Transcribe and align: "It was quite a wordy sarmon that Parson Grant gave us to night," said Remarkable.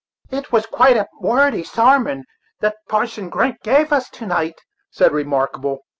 "It 0.31 0.51
was 0.51 0.65
quite 0.65 0.97
a 0.97 1.07
wordy 1.19 1.61
sarmon 1.63 2.23
that 2.59 2.75
Parson 2.89 3.29
Grant 3.29 3.61
gave 3.61 3.93
us 3.93 4.09
to 4.09 4.25
night," 4.25 4.59
said 4.89 5.11
Remarkable. 5.11 5.83